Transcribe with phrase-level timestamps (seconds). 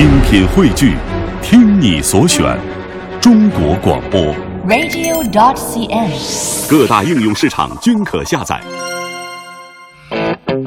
[0.00, 0.96] 精品汇聚，
[1.42, 2.58] 听你所选，
[3.20, 4.34] 中国广播。
[4.66, 6.10] radio.dot.cn，。
[6.70, 8.58] 各大应用市场均可下载。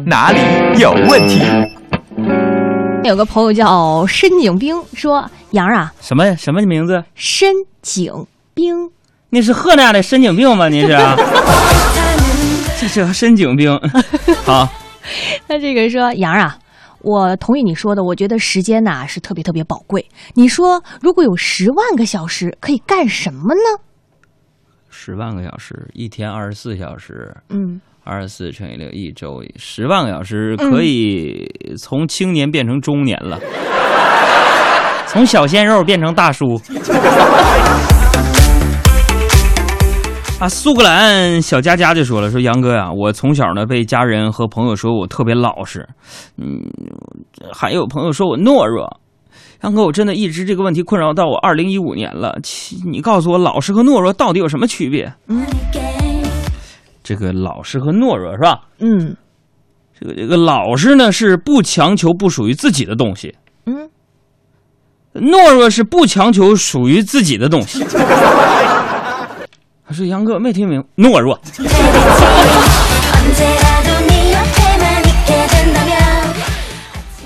[0.06, 0.40] 哪里
[0.80, 1.42] 有问题？
[3.04, 7.04] 有个朋友叫申景兵说：“杨啊，什么什么名字？
[7.16, 8.92] 申景兵，
[9.32, 10.70] 那是河南的申景兵吗？
[10.70, 10.90] 你是？
[12.80, 13.82] 这是申景兵。
[14.46, 14.70] 好，
[15.48, 16.56] 他这个说杨儿啊，
[17.04, 20.04] 我同意你说的，我觉得时间呐、是特别特别宝贵。
[20.34, 23.84] 你说如果有十万个小时，可以干什么呢？
[24.90, 31.46] 十万个小时，一天二十四小时，嗯，二十四乘以六，一周十万个小时，可以
[31.78, 33.38] 从青年变成中年了，
[35.08, 36.58] 从小鲜肉变成大叔。
[40.44, 45.88] 啊，苏格兰小佳佳就说了，说杨哥呀、我从小呢被家人和朋友说我特别老实，
[46.38, 46.60] 嗯，
[47.54, 49.00] 还有朋友说我懦弱。
[49.62, 52.38] 杨哥，我真的一直这个问题困扰到我二零一五年了。
[52.86, 55.14] 你告诉我，老实和懦弱到底有什么区别？
[57.02, 58.64] 这个老实和懦弱是吧？
[58.80, 59.16] 嗯
[59.98, 63.34] 这个这个老实呢是不强求不属于自己的东西，
[63.66, 63.90] 嗯，
[65.14, 67.82] 懦弱是不强求属于自己的东西。
[69.88, 71.40] 他说杨哥没听明，懦弱。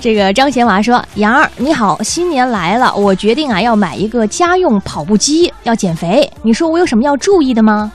[0.00, 6.30] 这个张贤娃说：“杨儿你好，新年来了，我决定啊要买一个家用跑步机，要减肥。
[6.42, 7.90] 你说我有什么要注意的吗？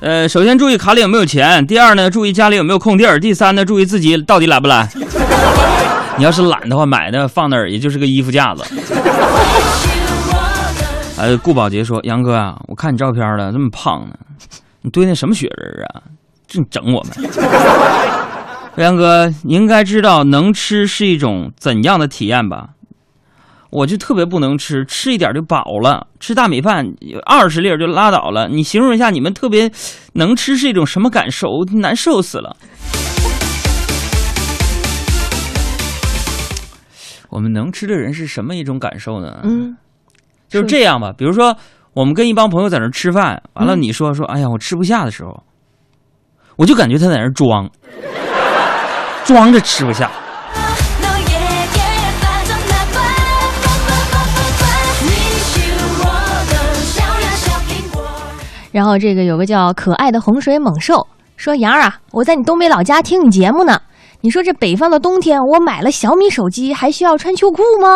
[0.00, 4.88] 呃，首先注意卡里有没有钱，第二呢，注意家里有没有空地儿，第三呢，注意自己到底懒不懒。
[6.16, 8.62] 你要是懒的话，买的放那儿也就是个衣服架子。
[11.20, 14.14] 呃，顾宝杰说：“杨哥啊，我看你照片了，这么胖呢，
[14.80, 16.00] 你堆那什么雪人啊？
[16.46, 17.12] 净整我们。”
[18.76, 22.70] 杨哥，你应该知道能吃是一种怎样的体验吧？
[23.68, 26.86] 我就特别不能吃，吃一点就饱了，吃大米饭
[27.26, 28.48] 二十粒就拉倒了。
[28.48, 29.70] 你形容一下你们特别
[30.14, 31.48] 能吃是一种什么感受？
[31.74, 32.56] 难受死了。
[37.28, 39.40] 我们能吃的人是什么一种感受呢？
[39.44, 39.76] 嗯，
[40.50, 41.12] 就是这样吧。
[41.16, 41.56] 比如说，
[41.94, 43.80] 我们跟一帮朋友在那儿吃饭，完了嗯。
[43.80, 45.42] 你说说，哎呀，我吃不下的时候，
[46.56, 47.70] 我就感觉他在那儿装，
[49.24, 50.10] 装着吃不下。
[58.72, 61.04] 然后这个有个叫可爱的洪水猛兽
[61.36, 63.80] 说：“杨儿啊，我在你东北老家听你节目呢。
[64.20, 67.88] 你说这北方的冬天，我买了小米手机，还需要穿秋裤吗？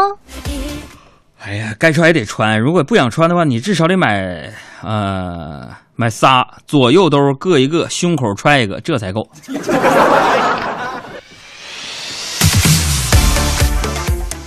[1.46, 2.58] 哎呀，该穿也得穿。
[2.58, 4.50] 如果不想穿的话，你至少得买，
[4.82, 9.20] 呃，买仨，左右兜各一个，胸口揣一个，这才够。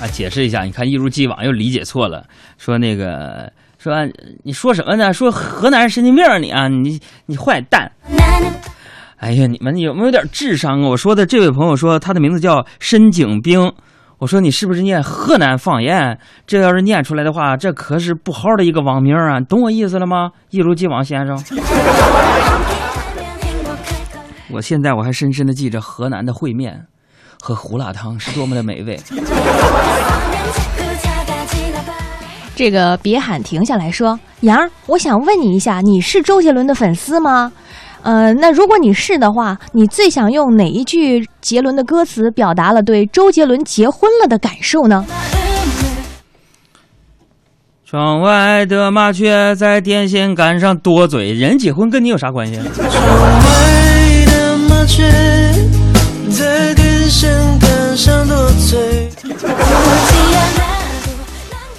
[0.01, 2.25] 啊，解释一下，你看一如既往又理解错了，
[2.57, 3.93] 说那个说
[4.43, 5.13] 你说什么呢？
[5.13, 7.91] 说河南神经病啊你啊，你你坏蛋！
[9.17, 10.87] 哎呀，你们有没有点智商啊？
[10.89, 13.71] 我说的这位朋友说他的名字叫申景兵，
[14.19, 16.17] 我说你是不是念河南方言？
[16.47, 19.39] 这要是念出来的话，这可是不好的一个网名啊！
[19.41, 20.31] 懂我意思了吗？
[20.49, 21.37] 一如既往先生，
[24.51, 26.87] 我现在我还深深的记着河南的烩面
[27.39, 28.99] 和胡辣汤是多么的美味。
[32.55, 37.51] 这个别喊停下来说，杨儿，我想问你一下，你是周杰伦的粉丝吗？
[38.07, 45.05] 呃，那如果你是的话，你最想用哪一句杰伦的歌词表达了对周杰伦结婚了的感受呢？
[47.85, 52.55] 窗外的麻雀在电线杆上多嘴，人结婚跟你有啥关系？
[52.55, 52.63] 外
[54.25, 55.03] 的麻雀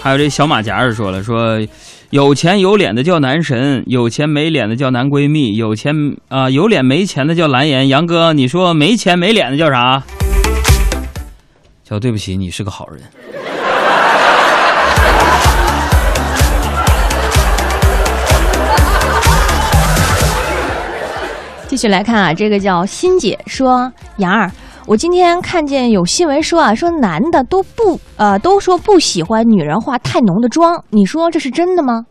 [0.08, 1.60] 还有这小马甲儿说了，说
[2.08, 5.94] 有钱有脸的叫男神，有钱没脸的叫男闺蜜，有钱
[6.28, 7.88] 啊、有脸没钱的叫蓝颜。
[7.88, 10.02] 杨哥，你说没钱没脸的叫啥？
[11.84, 13.02] 叫对不起，你是个好人。
[21.68, 24.50] 继续来看啊，这个叫欣姐说，杨儿，
[24.88, 32.06] 我今天看见有新闻说啊，说男的都不呃都说不喜欢女人化太浓的妆，你说这是真的吗？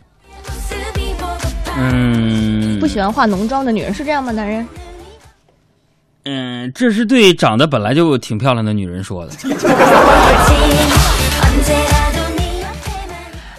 [1.76, 4.32] 嗯，不喜欢化浓妆的女人是这样吗？
[4.32, 4.68] 男人？
[6.26, 9.32] 嗯，这是对长得本来就挺漂亮的女人说的。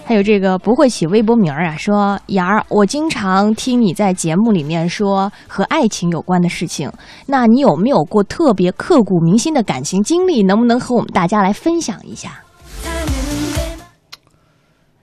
[0.09, 6.91] 还有这个不会起微博名儿啊，说杨儿，我经常听你在节目里面说和爱情有关的事情，
[7.27, 10.43] 那你有没有过特别刻骨铭心的感情经历？
[10.43, 12.43] 能不能和我们大家来分享一下？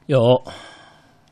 [0.08, 0.42] 有，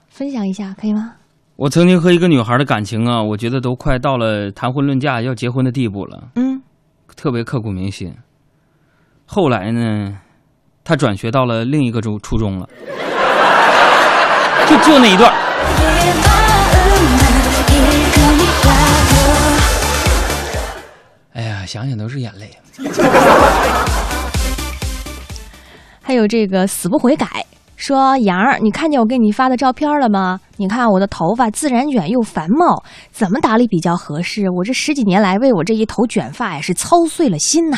[0.08, 1.14] 分享一下可以吗？
[1.56, 6.62] 我曾经和一个女孩的感情啊，我觉得都快到了谈婚论嫁要结婚的地步了，嗯，
[7.16, 8.14] 特别刻骨铭心。
[9.25, 10.16] 后来呢，
[10.84, 12.70] 她转学到了另一个初初中了，
[14.68, 15.31] 就就那一段。
[21.33, 22.50] 哎呀，想想都是眼泪。
[26.06, 27.25] 还有这个死不悔改，
[27.75, 30.39] 说杨儿，你看见我给你发的照片了吗？
[30.57, 34.50] 你看我的头发自然卷又繁茂，怎么打理比较合适？
[34.50, 37.77] 我这十几年来为我这一头卷发呀是操碎了心呐、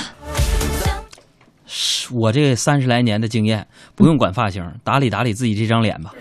[2.12, 3.66] 我这三十来年的经验，
[3.96, 6.12] 不用管发型，打理打理自己这张脸吧。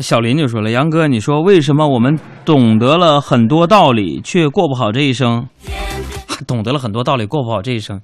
[0.00, 5.48] 小林就说了：“杨哥，你说为什么我们懂得了很多道理，却过不好这一生？
[6.46, 8.00] 懂得了很多道理，过不好这一生，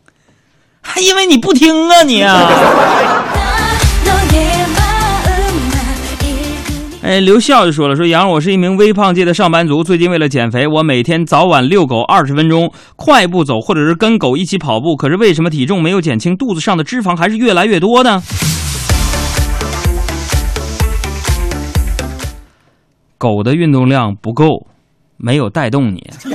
[0.82, 2.50] 还因为你不听啊你啊！”
[7.02, 14.96] 哎，刘笑就说了：“说杨，我是一名微胖界的上班族，最近为了减肥，我每天早晚遛狗二十分钟，快步走，或者是跟狗一起跑步。
[14.96, 18.20] 可是为什么体重没有减轻，肚子上的脂肪还是越来越多呢？”
[23.24, 24.66] 狗的运动量不够，
[25.16, 25.98] 没有带动你。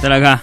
[0.00, 0.40] 再来看，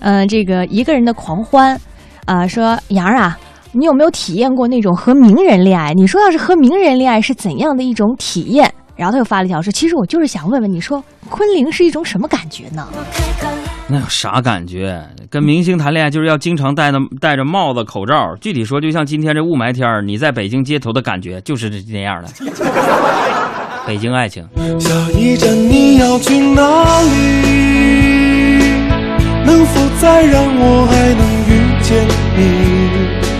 [0.00, 1.80] 嗯、这个一个人的狂欢，
[2.26, 3.38] 啊、说杨儿啊，
[3.72, 5.94] 你有没有体验过那种和名人恋爱？
[5.94, 8.70] 你说要是和名人恋爱是怎样的一种体验？
[8.94, 12.86] 然后他又发了一条说，其实我就是想问问你说，昆凌是一种什么感觉呢？
[13.90, 15.02] 那有啥感觉？
[15.30, 18.36] 跟明星谈恋爱就是要经常戴着戴着帽子、口罩。
[18.36, 22.28] 具体说，就像今天这雾霾天，你在北京街头的感觉就是这这样的。
[23.88, 24.46] 北京爱情，
[24.78, 27.08] 下一站你要去哪里？
[29.46, 31.50] 能否再让我还能遇
[31.82, 32.06] 见
[32.36, 32.87] 你